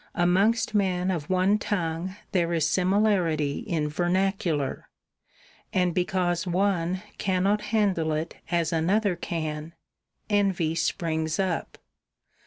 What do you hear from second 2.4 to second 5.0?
is similarity in vernacular;